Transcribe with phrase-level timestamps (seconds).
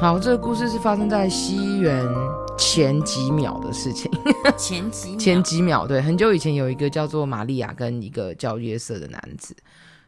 [0.00, 2.06] 好，这个故事是发生在西元
[2.56, 4.08] 前几秒的事情。
[4.56, 9.56] 前几秒前几秒，对，很久以前有一个叫做玛利亚跟一个叫约瑟的男子，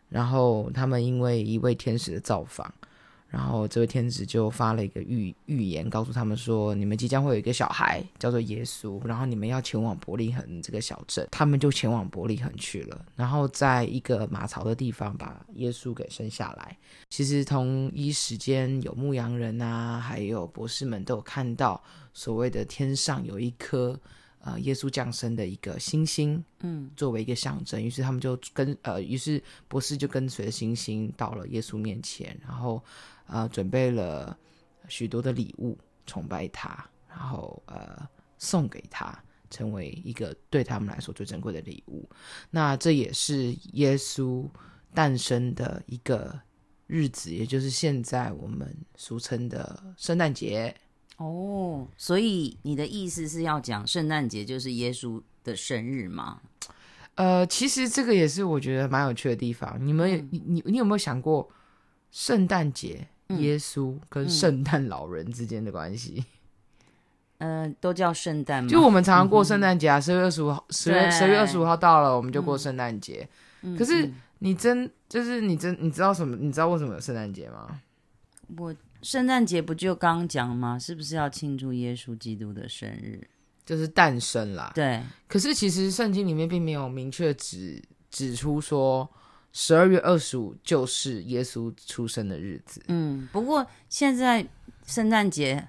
[0.08, 2.72] 然后他们因为一位天使的造访。
[3.30, 9.00] 然后这位天使就发了一个预预言，告诉他们说：你们即将会有一个小孩，叫做耶稣。
[9.06, 11.28] 然后你们要前往伯利恒这个小镇。
[11.30, 13.06] 他们就前往伯利恒去了。
[13.14, 16.76] 然后在一个马槽的地方把耶稣给生下来。
[17.08, 21.80] 其实同一时间，有牧羊人啊，还有博士们都有看到
[22.12, 23.96] 所谓的天上有一颗
[24.40, 27.82] 呃耶稣降生的一个星星，嗯，作为一个象征。
[27.82, 32.82] 于是他们就跟呃，于是博士就跟随着星星到了耶稣面前，然后。
[33.32, 34.36] 呃，准备了
[34.88, 38.04] 许多的礼物，崇拜他，然后呃，
[38.38, 39.16] 送给他，
[39.48, 42.10] 成为一个对他们来说最珍贵的礼物。
[42.50, 44.50] 那这也是耶稣
[44.92, 46.36] 诞生的一个
[46.88, 50.74] 日子，也就是现在我们俗称的圣诞节。
[51.20, 56.40] 哦，所以你的意思是要讲圣诞节就是耶稣的生日吗？
[57.14, 59.78] 呃，其实这个也是我觉得蛮有趣的地方。
[59.80, 61.48] 你们，你你你有没有想过
[62.10, 63.06] 圣诞节？
[63.38, 66.24] 耶稣跟圣诞老人之间的关系，
[67.38, 68.68] 嗯，呃、都叫圣诞吗？
[68.68, 73.28] 就我们常常过圣诞节啊，十月二十五号，十月十月二十五号到了，我们就过圣诞节。
[73.62, 74.10] 嗯、可是
[74.40, 76.34] 你真就是你真你知道什么？
[76.40, 77.80] 你知道为什么有圣诞节吗？
[78.56, 80.78] 我圣诞节不就刚讲吗？
[80.78, 83.26] 是不是要庆祝耶稣基督的生日？
[83.64, 84.72] 就是诞生啦。
[84.74, 85.02] 对。
[85.28, 89.10] 可是其实圣经里面并没有明确指指出说。
[89.52, 92.80] 十二月二十五就是耶稣出生的日子。
[92.86, 94.46] 嗯，不过现在
[94.86, 95.68] 圣诞节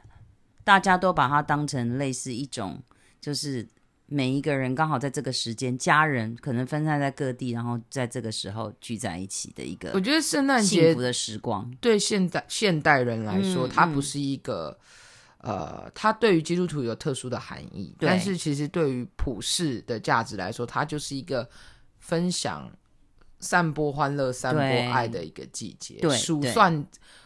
[0.64, 2.80] 大家都把它当成类似一种，
[3.20, 3.68] 就是
[4.14, 9.92] 每一个人刚好在这个时间，家人可能分散在各地，然后在这个时候聚在一起的一个。
[9.94, 14.78] 我觉得圣诞节幸福的时光对现代现代人来说，嗯、它不是一个、
[15.40, 21.50] 嗯、呃，它对于基督徒有特殊的含义，但是其实对于普世的价值来说，它就是一个
[22.00, 22.72] 分享。
[23.44, 26.86] 散播欢乐、散播爱的一个季节，对，数算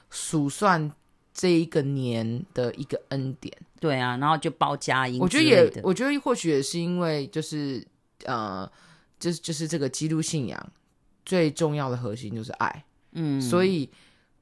[0.09, 0.90] 数算
[1.35, 5.19] 这一个年的一个恩典，对啊，然后就包佳音。
[5.19, 7.85] 我觉得也，我觉得或许也是因为，就是
[8.23, 8.68] 呃，
[9.19, 10.72] 就是就是这个基督信仰
[11.25, 13.90] 最重要的核心就是爱，嗯，所以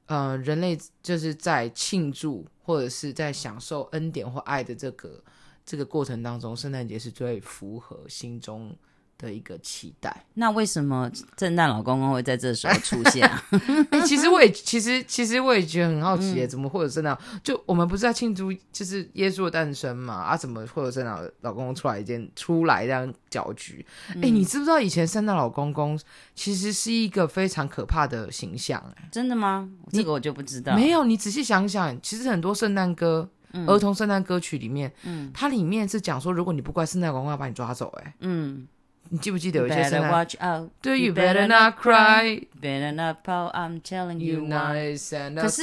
[0.06, 5.20] 呃，人类就是在庆祝或者是在享受恩典或爱的这个
[5.66, 8.72] 这个过程当中，圣诞节是最符合心中
[9.18, 10.24] 的一个期待。
[10.34, 13.42] 那为什么圣诞老公公会在这时候出现啊？
[13.90, 17.16] 欸、 其实我也，其实其实我也觉得很好奇，嗯、怎么会有圣诞？
[17.42, 20.14] 就我们不是在庆祝就是耶稣的诞生嘛？
[20.14, 23.84] 啊，怎么会有圣诞老公公出来一件出来这样搅局？
[24.08, 25.98] 哎、嗯欸，你知不知道以前圣诞老公公
[26.34, 29.68] 其实是一个非常可怕的形象、真的吗？
[29.90, 30.74] 这个我就不知道。
[30.74, 38.04] 没有，你仔细想想，其实很多圣诞歌、嗯、儿童圣诞歌曲里面，嗯，它里面是讲说，如果你不乖，圣诞老公公要把你抓走、欸。
[38.04, 38.66] 哎，嗯。
[39.14, 40.10] 你记不记得有一些圣诞？
[40.82, 43.52] 对，You better not cry, better not pout.
[43.54, 44.92] I'm telling you why.
[45.40, 45.62] 可是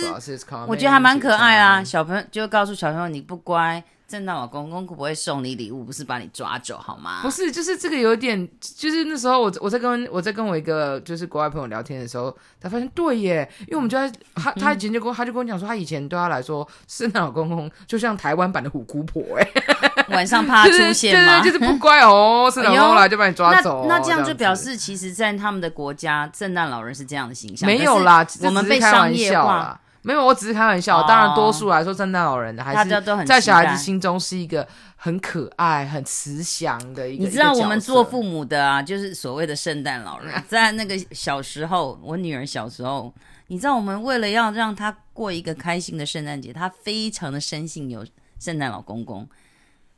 [0.68, 3.84] 我觉得还蛮可爱啊，小朋友就告诉小朋友，你不乖。
[4.12, 7.22] 圣诞老公公不会送你礼物，不是把你抓走好吗？
[7.22, 19.48] 不是，就是这个有点，就是那时候我我在跟我在跟我一个就是国外朋友聊天的时候，他发现对耶，因为我们就在他他以前就跟他就跟我讲说，他以前对他来说，圣诞老公公就像台湾版的虎姑婆哎，
[20.12, 21.40] 晚上怕他出现吗？
[21.42, 23.86] 就是就是不乖哦，圣诞老公来就把你抓走。
[23.88, 27.66] 那这样就表示，其实，在他们的国家，圣诞老人是这样的形象。
[27.66, 29.80] 没有啦，我们被商业化。
[30.04, 31.00] 没有，我只是开玩笑。
[31.00, 32.90] 哦、当然，多数来说，圣诞老人还是
[33.26, 37.24] 在小孩子心中是一个很可爱、很慈祥的一个。
[37.24, 40.34] 你知道，我们做父母的啊，就是所谓的圣诞老人。
[40.50, 43.14] 在那个小时候，我女儿小时候，
[43.48, 48.04] 你知道，我们为了要让她过一个开心的圣诞节，她非常的深信有
[48.40, 49.28] 圣诞老公公。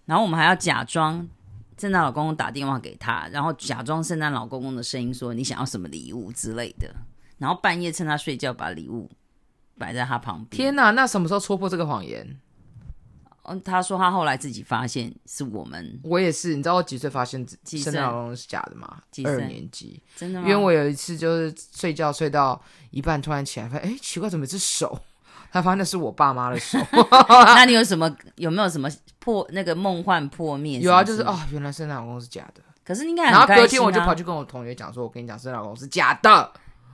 [0.06, 1.26] 然后我们还要假装
[1.78, 6.94] 圣诞老公公打电话给她，然后假装圣诞老公公的声音说：“你想要什么礼物之类的。”
[7.40, 9.10] 然后半夜趁她睡觉把礼物。
[9.78, 10.50] 摆在他旁边。
[10.50, 12.40] 天哪，那什么时候戳破这个谎言？
[13.46, 16.00] 嗯，他说他后来自己发现是我们。
[16.04, 19.02] 我也是，你知道我几岁发现圣诞老公公是假的吗？
[19.26, 20.02] 二年级。
[20.16, 20.48] 真的吗？
[20.48, 22.62] 因为我有一次就是睡觉睡到
[22.92, 24.98] 一半，突然起来发现，哎，奇怪，怎么是手？
[25.52, 26.80] 他发现那是我爸妈的手。
[27.30, 28.10] 那你有什么？
[28.36, 28.90] 有没有什么
[29.20, 30.80] 破那个梦幻破灭？
[30.80, 32.62] 有啊，就是哦，原来圣诞老公公是假的。
[32.86, 36.52] 可是应该、啊、然后隔天我就跑去跟我同学讲说，我跟你讲，圣诞老公公是假的。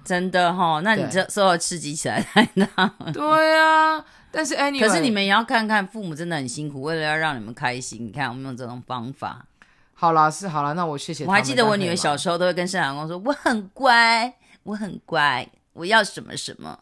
[0.09, 2.91] 真的哈，那你这受到刺激起来太大。
[3.13, 8.07] 对啊，但是 anyway，可是你们也要看看，父母真的很辛苦，为了要让你们开心。
[8.07, 9.45] 你看，我们用这种方法。
[9.93, 11.25] 好啦，是好啦，那我谢谢。
[11.27, 14.33] 我还记得我女儿小时候都会跟圣诞老公说：“我很乖，
[14.63, 16.79] 我很乖，我要什么什么。”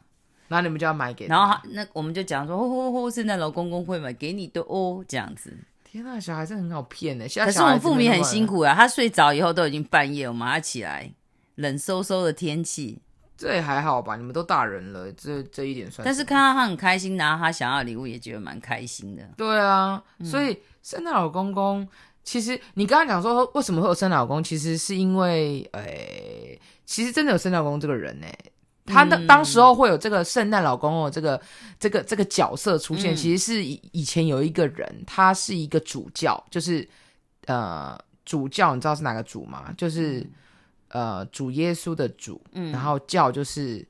[0.48, 5.54] 然后你们就要买给，然后那我们就讲说，吼吼吼，圣诞老公公会买给你的哦，这样子。
[5.84, 7.26] 天呐，小孩子很好骗呢。
[7.28, 11.12] 可是我们父母也很辛苦啊，他睡着以后都已经半夜，我们还起来，
[11.56, 13.02] 冷飕飕的天气。
[13.38, 16.04] 这也还好吧，你们都大人了，这这一点算。
[16.04, 19.22] 但是看到他很开心，拿他想要的礼物，也觉得蛮开心的。
[19.38, 21.88] 对啊，所以圣诞老公公，嗯、
[22.24, 28.26] 其实你刚刚讲说为什么会有圣诞老公，其实是因为，诶、欸，其实真的有圣诞老公这个人呢。
[28.86, 31.40] 他的当时候会有这个圣诞老公公这个
[31.80, 36.88] 这个这个角色出现，嗯、其实是以以前有一个人，他是一个主教，就是
[37.46, 37.96] 呃
[38.26, 39.72] 主教，你知道是哪个主吗？
[39.78, 40.22] 就是。
[40.22, 40.32] 嗯
[40.98, 43.86] 呃，主耶稣的主，嗯，然后教就是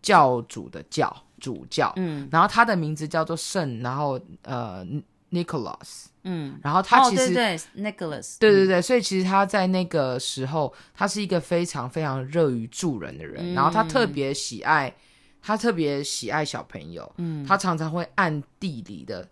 [0.00, 4.86] 教主的教，主教，嗯，然后他的名字叫做圣，然后呃
[5.32, 14.94] ，Nicholas，嗯，然后他其实、哦、对对，Nicholas，对对对，所以其实他在那个时候，他是一个非常非常乐于助人的人，嗯、然后他特别喜爱，
[15.42, 19.28] 他特别喜爱小朋友，嗯，他常常会暗地里的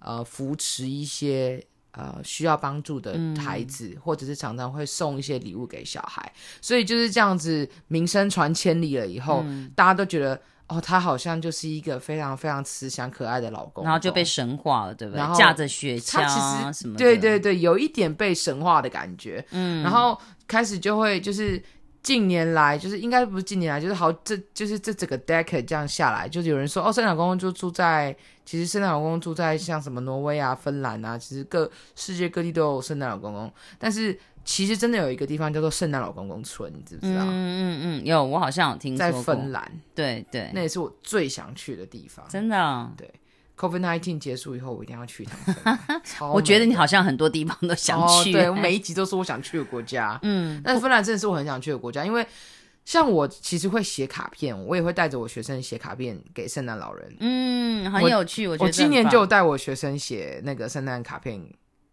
[0.00, 1.64] 呃扶持一些。
[1.96, 10.38] 呃，需要帮助的孩子，嗯、或者是常常会送一些礼物给小孩，所以就是这样子，名声传千里了以后，嗯、大家都觉得
[10.68, 15.18] 哦，他好像就是一个非常非常慈祥可爱的老公，然后就被神化了，对不对？
[15.18, 21.62] 然后驾着雪橇什么的，对对对，有一点被神化的感觉，嗯，然后开始就会就是。
[22.06, 37.22] 近年来，就是应该不是近年来，就是好，这就是这整个 decade 这样下来，就是有人说，哦，圣诞老公公就住在，其实圣诞老公公住在像什么挪威啊、芬兰啊，其实各世界各地都有圣诞老公公，但是其实真的有一个地方叫做圣诞老公公村，你知不知道？
[37.24, 43.10] 嗯嗯嗯，有，我好像有听说过，在芬兰，对对，那也是我最想去的地方，真的、哦，对。
[43.58, 45.78] COVID-19 结束以后，我一定要去一趟。
[46.32, 48.30] 我觉得你好像很多地方都想去。
[48.30, 50.18] 哦，对，我每一集都是我想去的国家。
[50.22, 52.26] 嗯，但是芬兰真的是我很想去的国家，因为
[52.84, 57.16] 像我其实会写卡片，我也会带着我学生写卡片给圣诞老人。
[57.20, 58.46] 嗯，很有趣。
[58.46, 61.42] 我，我觉得我今年就带我学生写那个圣诞卡片。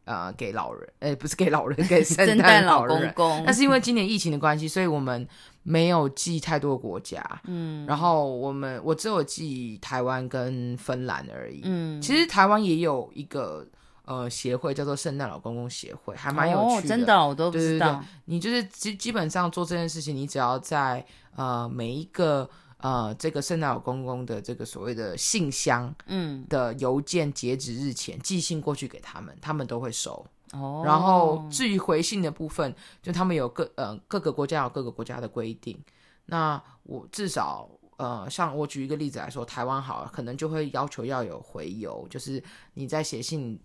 [0.06, 2.86] 呃，给老人，哎，不是给老人，给圣 诞老。
[2.86, 3.44] 老公公。
[3.48, 5.26] 但是因为今年疫情的关系，所以我们
[5.64, 7.24] 没有寄太多国家。
[7.46, 11.62] 嗯，然后我们我只有寄台湾跟芬兰而已。
[11.64, 13.66] 嗯，其实台湾也有一个
[14.06, 16.78] 呃协会叫做圣诞老公公协会，还蛮有趣的。
[16.78, 17.88] 哦，真的，我都不知道。
[17.88, 21.06] 对对对，你就是基基本上做这件事情，你只要在
[21.36, 22.50] 呃每一个。
[22.84, 30.26] 呃，这个圣诞老公公的这个所谓的信箱，嗯，的邮件截止日前、嗯、寄信过去给他们，他们都会收。
[30.52, 35.82] 哦，然后至于回信的部分，就他们有各呃各个国家有各个国家的规定。
[36.26, 42.44] 那我至少呃，像我举一个例子来说，台湾好了，可能就会要求要有回邮，就是
[42.74, 43.58] 你在写信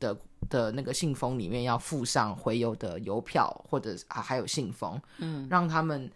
[0.00, 0.16] 的
[0.48, 6.10] 的那个信封里面要附上回邮的邮票，或者啊还有信封，嗯，让他们。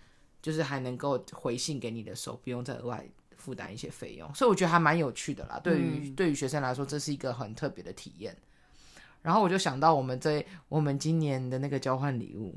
[0.46, 3.04] 就是还能够回信给你的时候，不用再额外
[3.36, 5.58] 负担一些费用，所以我觉得还蛮有趣的啦。
[5.58, 8.32] 对于、嗯、对于学生来说，这是一个很特别的体验。
[9.22, 12.54] 然后我就想到我们这我们今年的那个交换礼物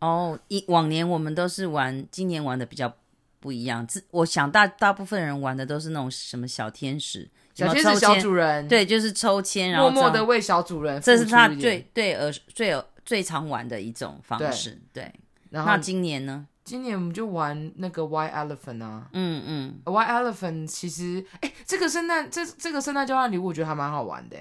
[0.00, 2.94] 哦，一往年我们都是玩，今年玩的比较
[3.40, 3.88] 不一样。
[4.10, 12.74] 我想大大部分人玩的都是那种什么小天使、小天使小主人，对，就是抽签，然后默默的为小主人，这是他最对呃最
[13.06, 14.78] 最常玩的一种方式。
[14.92, 15.14] 对，对
[15.48, 16.46] 然后那今年呢？
[16.64, 24.36] 今年我们就玩那个 White Elephant 啊，嗯嗯，White Elephant 其实，哎、欸，这个圣诞这这个圣诞交换礼物，我觉得还蛮好玩的。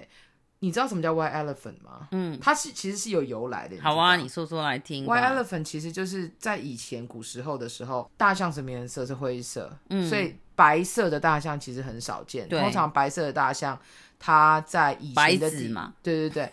[0.59, 2.07] 你知道什么叫 White Elephant 吗？
[2.11, 3.75] 嗯，它是其实是有由来的。
[3.81, 5.07] 好啊，你说说来听。
[5.07, 12.47] White Elephant 其实就是在以前古时候的时候，大象什么颜色是灰色，嗯，所以白色的大象其实很少见。
[12.47, 13.79] 通常白色的大象，
[14.19, 16.51] 它在以前的白子嘛，对对对。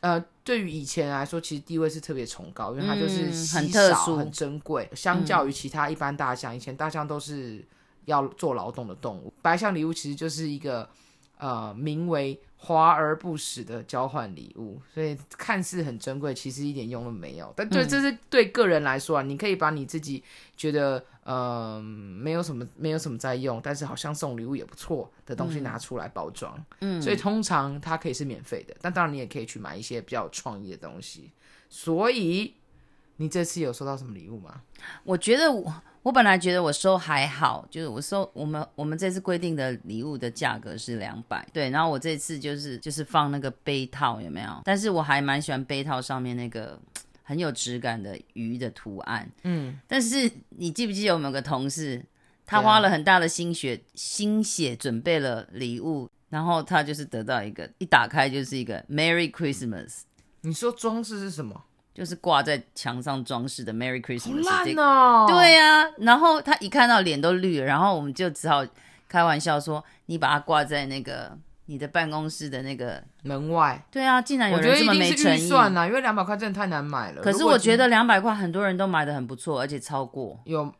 [0.00, 4.88] 呃，对于以前来说，其实地位是特别崇高，因为它就是稀少、嗯、很特殊、很珍贵。
[4.96, 7.62] 相较于其他一般大象，嗯、以前大象都是
[8.06, 9.30] 要做劳动的动物。
[9.42, 10.88] 白象礼物其实就是一个
[11.36, 12.40] 呃，名为。
[12.60, 17.54] 华而不实的交换礼物，所以看似很珍贵，其实一点用都没有。
[17.54, 20.24] 但对，这是对个人来说啊，嗯、你可以把你自己
[20.56, 26.58] 觉得呃没有什么没有什么在用，但是好像送礼物也不错的东西拿出来包装。
[26.80, 31.30] 嗯，所以通常它可以是免费的，但当然你也可以去买一些比较有创意的东西。
[31.68, 32.54] 所以
[33.16, 34.62] 你这次有收到什么礼物吗？
[35.04, 35.72] 我觉得我。
[36.04, 44.62] 我本来觉得我收还好，就是我收我们我们这次规定的礼物的价格是两百，对，然后我这次就是就是放那个杯套有没有？
[44.64, 46.80] 但是我还蛮喜欢杯套上面那个
[47.28, 52.02] 很有质感的鱼的图案，嗯，但是你记不记得我们有个同事，
[52.46, 60.04] 他花了很大的心血心血准备了礼物，然后他就是得到一个一打开就是一个 Merry Christmas，
[60.40, 61.64] 你说装饰是什么？
[61.92, 65.26] 就是挂在墙上装饰的 Merry Christmas，烂哦！
[65.28, 68.66] 对呀、啊，然后他一看到脸都绿了，然后我们就只好
[69.06, 71.36] 开玩笑说，你把它挂在那个
[71.68, 73.82] 你的办公室的那个门外。
[73.90, 75.12] 对啊，竟然有人这么没诚意。
[75.12, 77.22] 我觉得一定是预算啊，因为两百块真的太难买了。
[77.22, 80.72] 可是我觉得两百块很多人都买的很不错，而且超过有。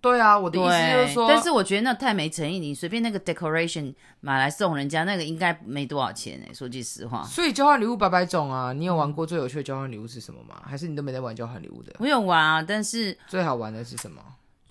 [0.00, 2.58] 对啊，我的意思就是说，但是我觉得那太没诚意。
[2.58, 6.52] 你随便那个 decoration 买来送人家，那个应该没多少钱诶。
[6.52, 8.70] 说句实话，所以交换礼物百百种啊。
[8.74, 10.60] 你有玩过最有趣的交换礼物是什么吗？
[10.66, 11.94] 还是你都没在玩交换礼物的？
[12.00, 14.20] 我有玩啊，但是最好玩的是什么？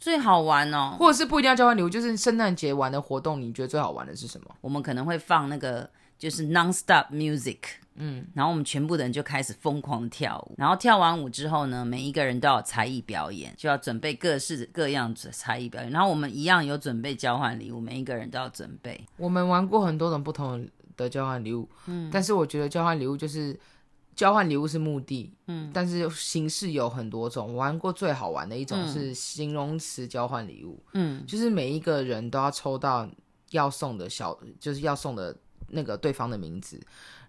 [0.04, 4.48] 最好玩哦，或者是不一定要交换礼物，就是圣诞节玩的活动，你觉得最好玩的是什么？
[4.60, 7.60] 我们可能会放那个就是 non-stop music。
[7.96, 15.90] 嗯，然后我们全部的人就开始疯狂跳舞，然后跳完舞之后呢，每一个人都要才艺表演，就要准备各式各样子才艺表演。
[15.90, 19.00] 然后我们一样有准备交换礼物，每一个人都要准备。
[19.16, 20.68] 我们玩过很多种不同
[20.98, 23.58] 的交换礼物，嗯，但是我觉得交换礼物就是
[24.16, 27.48] 交换礼物是目的，嗯，但是形式有很多种。
[27.48, 33.10] 我玩过最好玩的一种是形容词交换礼物，嗯，就是每一个人都要抽到
[33.52, 35.36] 要送的小，就是要送的
[35.68, 36.80] 那个对方的名字。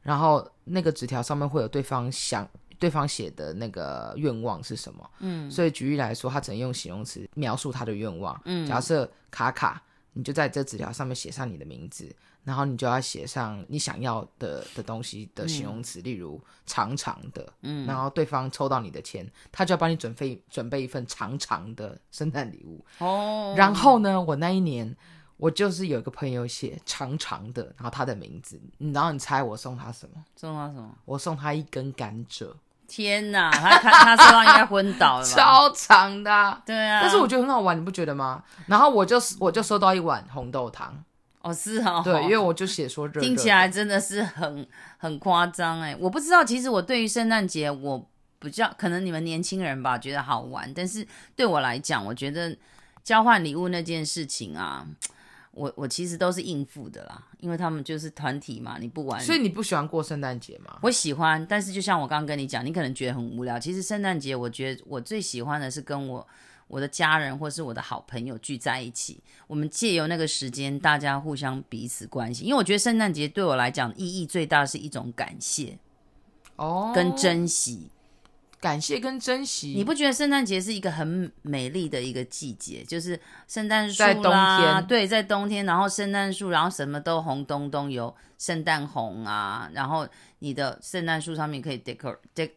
[0.02, 2.46] 然后那个纸条上面会有对方想
[2.78, 5.10] 对方写的那个愿望是什么？
[5.20, 8.38] 嗯，所以举例来说，他只能用形容词描述他的愿望。
[8.44, 9.82] 嗯，假设卡卡，
[10.14, 12.10] 你就在这纸条上面写上你的名字，
[12.42, 17.52] 然后你就要写上你想要的的东西的形容词，嗯、例如长长的。
[17.60, 22.84] 嗯，然后对方抽到你的签，他就要帮你准备准备一份长长的圣诞礼物。
[22.98, 24.96] 哦，然后呢，我那一年。
[25.36, 30.24] 我就是有一个朋友写长长的，然后他的名字，然后你猜我送他什么？
[30.36, 30.96] 送他什么？
[31.04, 32.54] 我送他一根甘蔗。
[32.86, 35.30] 天哪，他他他说他应该昏倒了吧？
[35.30, 37.00] 超长的啊，对啊。
[37.02, 38.42] 但是我觉得很好玩，你不觉得吗？
[38.66, 41.02] 然后我就我就收到一碗红豆汤。
[41.42, 42.00] 哦，是哦。
[42.04, 44.66] 对，因为我就写说热热，听起来真的是很
[44.98, 45.96] 很夸张哎。
[45.98, 52.56] 我不知道，其实我对于圣诞节，我比较可能你们年轻人吧觉得好玩，但是对我来讲，我觉得
[53.02, 54.86] 交换礼物那件事情啊。
[55.54, 60.78] 我我其实都是应付的啦，因为他们就是团体嘛，你不玩，所以你不喜欢过圣诞节吗？
[60.82, 63.58] 我喜欢，但是就像我刚刚跟你讲，你可能觉得很无聊。
[63.58, 66.26] 其实圣诞节，我觉得我最喜欢的是跟我
[66.66, 72.46] 我的家人或是我的好朋友聚在一起，我们借由那个时间，大家互相彼此关心。
[72.46, 75.78] 因为我觉得圣诞节对我来讲意义最大是一种感谢
[76.56, 77.90] 哦，跟珍惜。
[78.64, 82.82] 感谢跟珍惜，你不觉得圣诞节是一个很美丽的一个季节？
[82.82, 92.16] 就是圣诞树在冬天，对，在冬天，然后圣诞树，然后什么都红咚咚，有圣诞红啊，然后你的圣诞树上面可以 decor，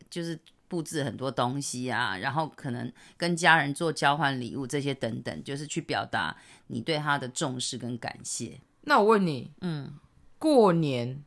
[0.09, 6.33] 就是布置很多东西啊，然后可能跟家人做交换礼物这些等等，就是去表达
[6.67, 8.61] 你对他的重视跟感谢。
[8.83, 9.99] 那我问你，嗯，
[10.39, 11.21] 过年。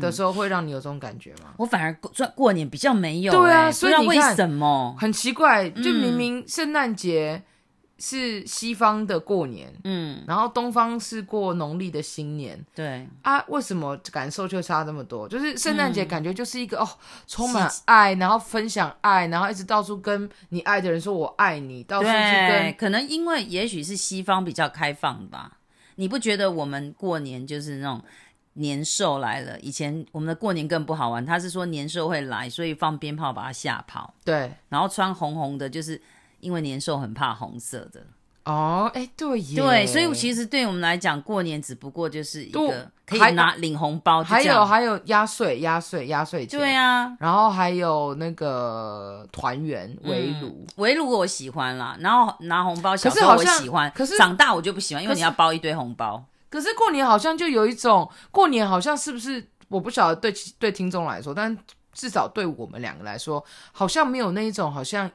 [0.00, 1.54] 的时候会让你有这种感觉吗？
[1.56, 5.70] 我反而过过年比较没有，对啊，所以为什么很奇怪？
[5.70, 7.42] 就明明圣诞节
[7.98, 15.28] 是西方的过年，嗯，然后东方是过农历的新年，对啊，为什么感受就差这么多？
[15.28, 16.88] 就是圣诞节感觉就是一个哦，
[17.26, 25.58] 充满爱，然后分享爱，然后一直到处跟你爱的人说我爱你，到处去跟，可能因为也许是西方比较开放吧？
[25.94, 28.02] 你不觉得我们过年就是那种？
[28.56, 31.24] 年兽来了，以前我们的过年更不好玩。
[31.24, 34.12] 他是说年兽会来，所以放鞭炮把它吓跑。
[34.24, 36.00] 对，然后穿红红的，就是
[36.40, 38.02] 因为年兽很怕红色的。
[38.44, 46.60] 哦，哎，对耶，对，所以其实对我们来讲，过年只不过就是一个可以拿领红包，还有还有压岁、压岁、压岁钱。
[46.60, 51.96] 对啊，然后还有那个团圆围炉，围炉我喜欢啦。
[51.98, 56.24] 然后拿红包，小时候我喜欢，可是长大我就不喜欢，因为你要包一堆红包。
[56.56, 61.54] 可是过年好像就有一种过年好像是不是我不晓得对对听众来说，但
[61.92, 65.10] 至少对我们两个来说，好像没有那一种好像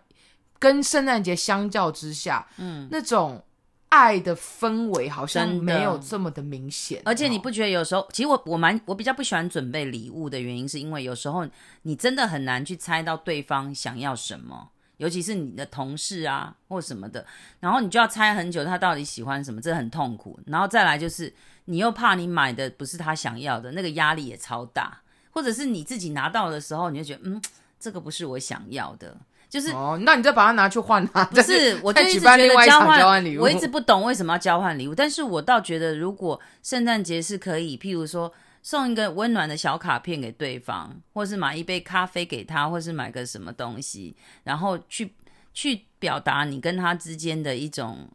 [0.59, 3.43] 跟圣诞节相较之下，嗯，那种
[3.89, 7.01] 爱的氛围好像没有这么的明显。
[7.05, 11.47] 而且你不觉得有时候，其实我我蛮我比较不喜欢准备礼物的原因，是因为有时候
[11.81, 14.70] 你真的很难去猜到对方想要什么。
[15.01, 17.25] 尤其是你的同事啊，或什么的，
[17.59, 20.39] 然后你就要猜很久他到底喜欢什么，这很痛苦。
[20.45, 21.33] 然后再来就是，
[21.65, 25.01] 你又怕你买的不是他想要的，那个压力也超大。
[25.31, 27.41] 或者是你自己拿到的时候，你就觉得，嗯，
[27.79, 29.17] 这个不是我想要的，
[29.49, 31.25] 就是哦，那你再把它拿去换啊？
[31.25, 34.93] 不是，我就一直觉得交换，交换礼物，我一直不懂为什么要交换礼物。
[34.93, 38.31] 但是我倒觉得，如果圣诞节是可以，譬如说。
[38.63, 45.13] 送一个温暖的小卡片给对方，或是买一杯咖啡给他，或是买个什么东西，然后去
[45.53, 48.07] 去表达你跟他之间的一种，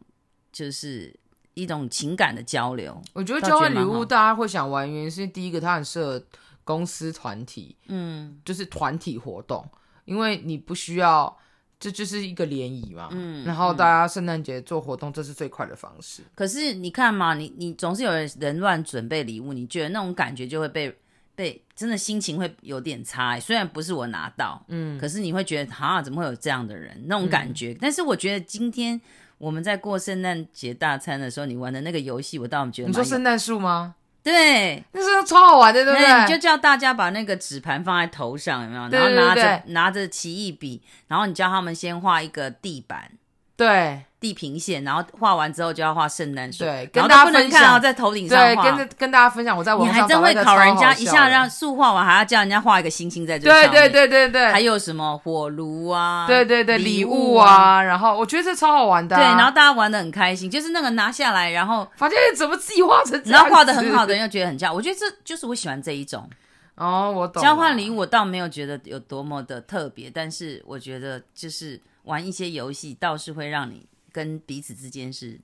[0.51, 1.13] 就是
[1.53, 3.01] 一种情感的交流。
[3.13, 6.23] 我觉得交换礼物大家会想玩，原因是第一个它很适合
[6.63, 9.67] 公司团体，嗯，就是团体活动，
[10.05, 11.37] 因为你不需要
[11.79, 13.09] 这就是一个联谊嘛。
[13.11, 16.23] 嗯，然后大家圣诞节做活动，这是最快的方式。
[16.33, 20.97] 可是你看嘛，你你总是有人乱准备礼物，你觉得那种感觉就会被
[21.35, 23.39] 被真的心情会有点差。
[23.39, 27.73] 虽然不是我拿到，嗯，可是你会觉得啊，怎么会有这样的人那种感觉？
[27.73, 28.99] 嗯，但是我觉得今天
[29.37, 33.93] 我们在过圣诞节大餐的时候，你玩的那个游戏，我倒觉得你说圣诞树吗？
[34.27, 36.21] 对，那时候超好玩的，对不对？
[36.21, 38.89] 你就叫大家把那个纸盘放在头上，有没有？
[38.89, 43.11] 然后拿着拿着奇异笔，然后你叫他们先画一个地板。
[43.57, 44.03] 对。
[44.19, 53.69] 地平线，然后画完之后就要画圣诞树，对，跟大家分享，在头顶上画，对，跟跟大家分享，我在网上你还真会考人家，一下让树画完，还要叫人家画一个星星在这上面。
[53.69, 56.25] 对对对对对，还有什么火炉啊？
[56.25, 66.27] 对对对，礼物啊，然后我觉得这超好玩的，对，然后大家玩的很开心，就是那个拿下来，然后发现怎么自己画成这样，然后画的很好的人又觉得很像，我觉得这就是我喜欢这一种。
[66.73, 67.43] 哦，我懂。
[67.43, 73.85] 交换礼物我倒没有觉得有多么的特别，但是我觉得就是玩一些游戏倒是会让你。
[74.09, 75.39] 跟彼此之间是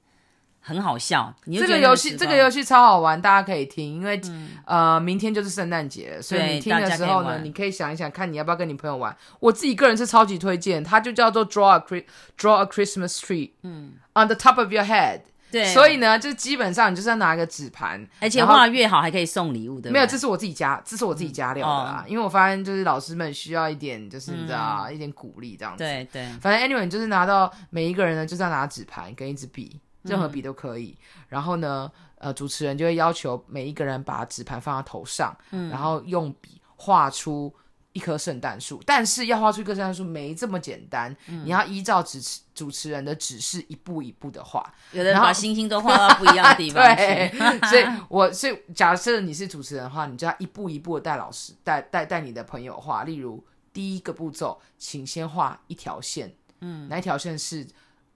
[0.60, 9.16] 很好笑，你这个游戏这个游戏超好玩，大家可以听，因为、嗯、呃，明天就是圣诞节，所以你听的时候呢，你可以想一想，看你要不要跟你朋友玩。
[9.40, 12.06] 我自己个人是超级推荐，它就叫做 Draw a
[12.36, 15.22] Draw a Christmas Tree，嗯，on the top of your head。
[15.54, 19.92] 对，所以呢，就基本上你就是要拿一个纸盘，而且画越好还可以送礼物的。
[19.92, 22.04] 没有，这是我自己加，这是我自己加料的啦。
[22.08, 25.84] 因为我发现就是老师们需要一点，就是你知道，嗯、一点鼓励这样子。
[25.84, 26.28] 对对。
[26.42, 30.98] 反正 anyway，就是拿到每一个人呢，就是要拿纸盘跟一支笔，任何笔都可以。
[31.18, 37.54] 嗯、然后呢，呃，主持人就会要求每一个人把纸盘放在头上，嗯、然后用笔画出。
[37.94, 44.74] 一棵圣诞树，但是要画出一棵圣诞树没这么简单，嗯、你要依照主持主持人的指示一步一步的画。
[44.92, 47.32] 有的人把星星都画到不一样的地方 对，
[47.70, 53.04] 所以我所以假设你是主持人的话，你就要一步一步的带老师带带带你的朋友画。
[53.04, 57.66] 例如第一个步骤，请先画一条线，嗯，哪一条线是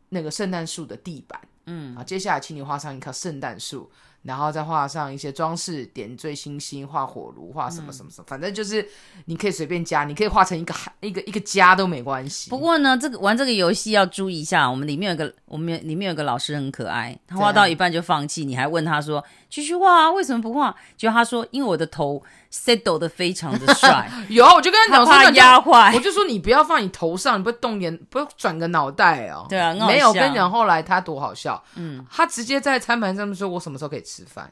[0.10, 3.92] 那个圣诞树的地板，嗯，啊，接下来请你画上一棵圣诞树。
[4.28, 8.88] 然后再画上一些装饰，点缀星星，画火炉，画什么什么什么，嗯、反正就是
[9.26, 12.50] 你可以随便加，你可以画成一个一个一个家都没关系。
[12.50, 20.76] 不过呢，这个玩这个游戏要注意一下，我们里面有个我们里面有个老师很可爱，他画到一半就放弃，你还问他说继续画啊，为什么不画？
[20.98, 22.22] 就他说因为我的头。
[22.50, 29.46] settle 的非常的 帅，有啊，我就跟他讲说，怕压坏，我就说你不要放你头上，你不动眼，不要转个脑袋哦。
[29.50, 34.52] 对啊，没有，跟你讲后来他多好笑，嗯，他直接在餐盘上面说，我什么时候可以吃饭，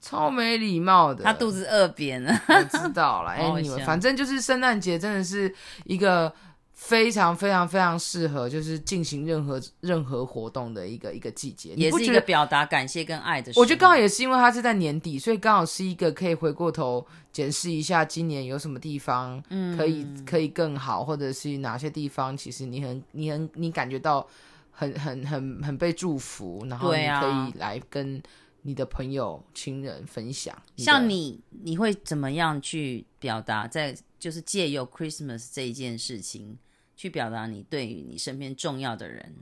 [0.00, 6.32] 超没礼貌的，他肚子饿扁了，我知道了， 哎，你们反正就是圣诞节真的是一个。
[6.76, 13.62] 非常非常非常适合，就是进行任何任何活动的一个一个季节，也是一个表达感谢跟爱的时候。
[13.62, 19.40] 我觉得刚好也是因为它是在年底，所以刚好是一个可以回过头检视一下今年有什么地方
[19.78, 24.26] 可以、嗯、可以更好，或者是哪些地方其实你很你很你感觉到
[24.72, 28.20] 很很很很被祝福，然后你可以来跟
[28.66, 30.60] 你的朋友亲人分享。
[30.76, 33.96] 像你，你会怎么样去表达在？
[34.18, 36.56] 就是借由 Christmas 这一件事情，
[36.96, 39.34] 去表达你对于你身边重要的人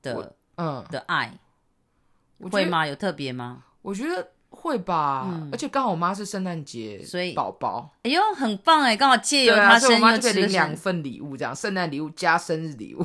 [0.00, 1.36] 的嗯的爱，
[2.38, 2.86] 会吗？
[2.86, 3.64] 有特别吗？
[3.82, 8.96] 我觉得会吧，嗯、而且刚好我妈是圣诞节，所以宝宝，哎呦，很棒哎！
[8.96, 13.02] 刚好借由她生日，我妈就可以领两份礼物，这样圣诞礼物加生日礼物。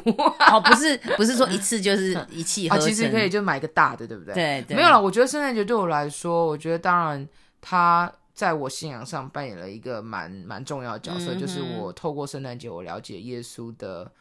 [0.52, 4.34] 哦，不是不是说一次就是 一气呵成，啊、其实可以就买个大的，对不对？
[4.34, 5.02] 对对，没有了。
[5.02, 7.28] 我觉得圣诞节对我来说，我觉得当然
[7.62, 8.12] 他。
[8.34, 14.12] 在我信仰上扮演了一个蛮蛮重要的角色，嗯、就是我透过圣诞节，我了解耶稣的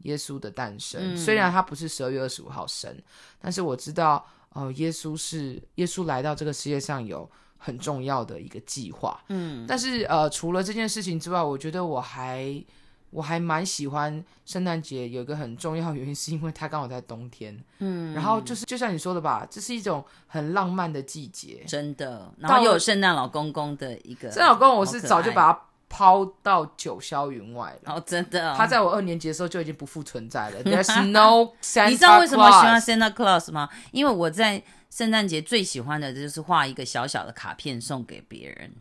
[0.00, 1.14] 耶稣的诞生。
[1.14, 2.94] 嗯、虽然他不是十二月二十五号生，
[3.40, 4.22] 但是我知道，哦、
[4.54, 9.22] 呃，耶稣是耶稣来到这个世界上有很重要的一个计划。
[9.28, 12.64] 嗯，但是呃，除了这件事情之外，我觉得我还。
[13.12, 17.54] 我还蛮喜欢圣诞节，有一个很重要的原因，是因为它刚好在冬天。
[17.80, 22.32] 嗯，然后就是就像你说的吧，这是一种很浪漫的季节，真的。
[22.38, 25.60] 然后又有圣诞老公公的一个，圣诞老公公我是早就把它
[25.94, 27.94] 抛到九霄云外了。
[27.94, 30.60] 哦，真的、哦，他在我二年级的时候就已经不复存在了。
[30.64, 31.90] There's no Santa Claus。
[31.90, 33.68] 你知道为什么喜欢 Santa Claus 吗？
[33.90, 38.72] 因为我在圣诞节最喜欢的就是画一个小小的卡片送给别人。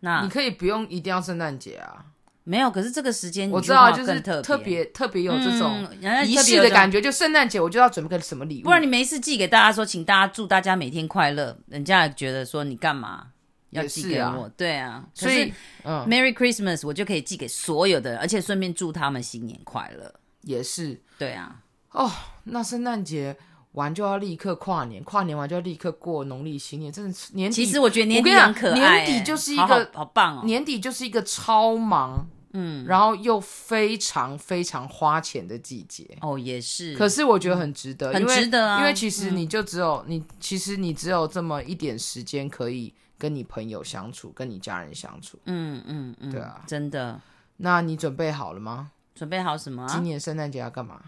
[0.00, 2.06] 那你可以不用一定要圣诞节啊。
[2.42, 5.86] 没有，可是这个时间我知道，就是特别特别有这种
[6.24, 7.00] 仪式的感觉。
[7.00, 13.28] 就圣诞节，我就要准备个什么礼物，不然你没事寄给大家说，请大家祝大家每天快乐，人家也觉得说你干嘛
[13.76, 14.48] 要寄给我？
[14.56, 15.52] 对啊，所以
[15.84, 20.12] 嗯，Merry Christmas，我就可以寄给所有的人，而且顺便祝他们新年快乐。
[20.42, 21.62] 也是，对啊。
[21.92, 22.10] 哦，
[22.44, 23.36] 那圣诞节
[23.72, 27.54] 完就要立刻跨年，跨年完就要立刻过农历新年，真的年底。
[27.54, 32.26] 其实我觉得年底很可爱，年底就是一个好棒哦，年底就是一个超忙。
[32.58, 36.06] 嗯，然后又非常非常花钱的季节。
[36.22, 36.96] 哦，也是。
[36.96, 38.78] 可是我觉得很值得，很值得啊。
[38.78, 45.38] 因为其实你就只有你，其实你只有这么一点时间可以跟你朋友相处，跟你家人相处。
[45.44, 47.20] 嗯嗯嗯，对啊，真的。
[47.58, 48.90] 那你准备好了吗？
[49.14, 49.86] 准备好什么？
[49.88, 51.00] 今年圣诞节要干嘛？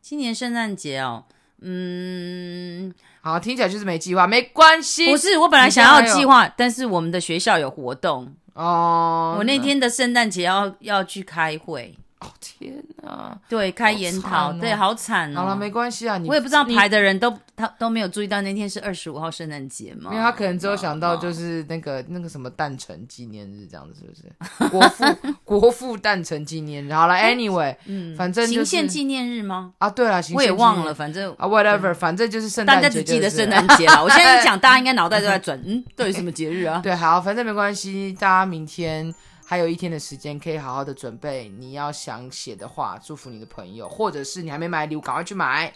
[0.00, 1.24] 今年圣诞节哦。
[1.60, 5.06] 嗯，好，听起来就是没计划，没关系。
[5.06, 9.36] 不是，我本来想要计划，但是我们的学校有活动哦。
[9.38, 11.96] 我那天的圣诞节要要去开会。
[12.20, 13.38] 哦天哪！
[13.46, 15.40] 对，开研讨，哦、对，好惨哦。
[15.40, 20.10] 好了，没关系啊，你我也不知道排的人都他都没有注意到那天是二十五号圣诞节嘛。
[20.10, 24.68] 因为他可能只有想到就是那个、哦、那个什么诞辰纪念日这样子，是不是？
[24.72, 25.04] 国父
[25.44, 26.92] 国父诞辰纪念日。
[26.92, 29.74] 好了，anyway，嗯，反正、就是、行宪纪念日吗？
[29.76, 34.00] 啊，对了，我也忘了，反正啊，whatever，反正就是圣诞节、就是，大家只记得圣诞节了。
[34.04, 36.80] 我现在一讲，大家应该脑袋都在转，嗯，到底什么节日啊？
[36.82, 39.14] 对，好，反正没关系，大家明天。
[39.48, 45.72] 还有一天的时间，可以好好的准备你要想写的话，祝福你的朋友，或者是你还没买礼物，赶快去买。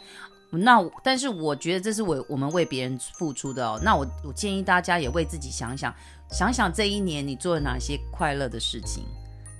[0.50, 3.80] 那但是我觉得这是为我们为别人付出的哦。
[3.84, 5.94] 那我我建议大家也为自己想想，
[6.32, 9.04] 想想这一年你做了哪些快乐的事情。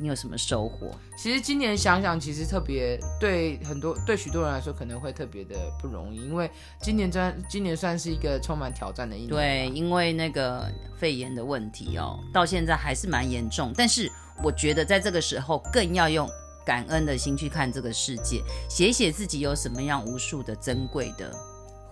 [0.01, 0.91] 你有什么收获？
[1.17, 9.29] 其实今年想想，其实特别对很多对许多人来说可能会特别的不容易，因为今年真今年算是一个充满挑战的一年。
[9.29, 13.73] 对，因为那个肺炎的问题哦，到现在还是蛮严重。
[13.77, 14.11] 但是
[14.43, 16.27] 我觉得在这个时候更要用
[16.65, 21.31] 感恩的心去看这个世界，写写自己有什么样无数的珍贵的。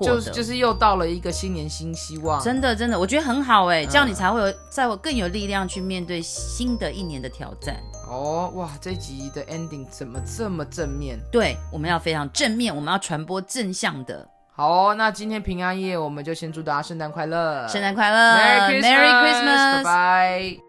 [0.01, 7.83] 就就是又到了一个新年新希望，真的真的，我觉得很好哎，这样你才会有，才会更有力量去面对新的一年的挑战。
[8.09, 11.19] 哦哇，这集的 ending 怎么这么正面？
[11.31, 14.27] 对，我们要非常正面，我们要传播正向的。
[14.51, 18.37] 好哦，那今天平安夜，我们就先祝大家圣诞快乐，圣诞快乐
[18.81, 20.68] ，Merry Christmas，拜拜。